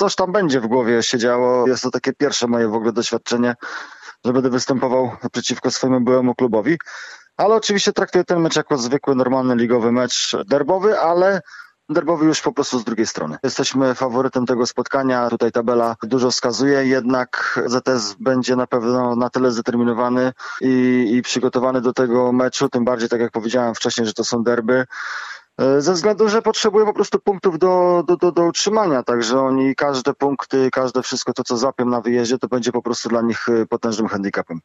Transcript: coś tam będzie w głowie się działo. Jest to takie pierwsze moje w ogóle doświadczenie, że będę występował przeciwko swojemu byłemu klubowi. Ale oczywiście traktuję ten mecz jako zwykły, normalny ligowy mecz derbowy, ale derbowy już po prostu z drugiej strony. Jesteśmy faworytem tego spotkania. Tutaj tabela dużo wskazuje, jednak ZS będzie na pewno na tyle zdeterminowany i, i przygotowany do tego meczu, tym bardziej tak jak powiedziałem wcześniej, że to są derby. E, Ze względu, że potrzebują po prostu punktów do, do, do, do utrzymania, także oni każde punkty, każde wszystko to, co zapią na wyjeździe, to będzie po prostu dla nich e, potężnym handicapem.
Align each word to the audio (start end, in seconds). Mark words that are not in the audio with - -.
coś 0.00 0.14
tam 0.14 0.32
będzie 0.32 0.60
w 0.60 0.66
głowie 0.66 1.02
się 1.02 1.18
działo. 1.18 1.68
Jest 1.68 1.82
to 1.82 1.90
takie 1.90 2.12
pierwsze 2.12 2.46
moje 2.46 2.68
w 2.68 2.74
ogóle 2.74 2.92
doświadczenie, 2.92 3.54
że 4.24 4.32
będę 4.32 4.50
występował 4.50 5.10
przeciwko 5.32 5.70
swojemu 5.70 6.00
byłemu 6.00 6.34
klubowi. 6.34 6.78
Ale 7.36 7.54
oczywiście 7.54 7.92
traktuję 7.92 8.24
ten 8.24 8.40
mecz 8.40 8.56
jako 8.56 8.78
zwykły, 8.78 9.14
normalny 9.14 9.56
ligowy 9.56 9.92
mecz 9.92 10.36
derbowy, 10.46 11.00
ale 11.00 11.40
derbowy 11.88 12.26
już 12.26 12.40
po 12.40 12.52
prostu 12.52 12.78
z 12.78 12.84
drugiej 12.84 13.06
strony. 13.06 13.36
Jesteśmy 13.42 13.94
faworytem 13.94 14.46
tego 14.46 14.66
spotkania. 14.66 15.30
Tutaj 15.30 15.52
tabela 15.52 15.96
dużo 16.02 16.30
wskazuje, 16.30 16.86
jednak 16.86 17.60
ZS 17.66 18.16
będzie 18.20 18.56
na 18.56 18.66
pewno 18.66 19.16
na 19.16 19.30
tyle 19.30 19.50
zdeterminowany 19.50 20.32
i, 20.60 21.06
i 21.12 21.22
przygotowany 21.22 21.80
do 21.80 21.92
tego 21.92 22.32
meczu, 22.32 22.68
tym 22.68 22.84
bardziej 22.84 23.08
tak 23.08 23.20
jak 23.20 23.32
powiedziałem 23.32 23.74
wcześniej, 23.74 24.06
że 24.06 24.12
to 24.12 24.24
są 24.24 24.42
derby. 24.42 24.86
E, 25.60 25.80
Ze 25.80 25.92
względu, 25.92 26.28
że 26.28 26.42
potrzebują 26.42 26.86
po 26.86 26.92
prostu 26.94 27.18
punktów 27.18 27.58
do, 27.58 28.04
do, 28.06 28.16
do, 28.16 28.32
do 28.32 28.42
utrzymania, 28.44 29.02
także 29.02 29.40
oni 29.40 29.74
każde 29.74 30.14
punkty, 30.14 30.70
każde 30.72 31.02
wszystko 31.02 31.32
to, 31.32 31.44
co 31.44 31.56
zapią 31.56 31.86
na 31.86 32.00
wyjeździe, 32.00 32.38
to 32.38 32.48
będzie 32.48 32.72
po 32.72 32.82
prostu 32.82 33.08
dla 33.08 33.22
nich 33.22 33.48
e, 33.48 33.66
potężnym 33.66 34.08
handicapem. 34.08 34.60